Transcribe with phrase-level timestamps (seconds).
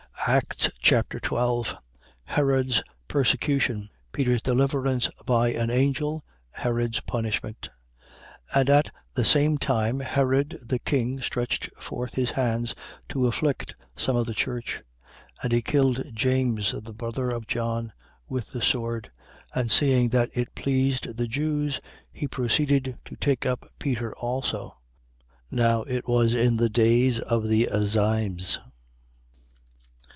[0.27, 1.75] Acts Chapter 12
[2.25, 3.89] Herod's persecution.
[4.11, 6.23] Peter's deliverance by an angel.
[6.51, 7.69] Herod's punishment.
[8.53, 8.59] 12:1.
[8.59, 12.75] And at the same time, Herod the king stretched forth his hands,
[13.09, 14.83] to afflict some of the church.
[15.39, 15.41] 12:2.
[15.41, 17.91] And he killed James, the brother of John,
[18.29, 19.09] With the sword.
[19.55, 19.59] 12:3.
[19.61, 21.81] And seeing that it pleased the Jews,
[22.13, 24.77] he proceeded to take up Peter also.
[25.49, 28.59] Now it was in the days of the Azymes.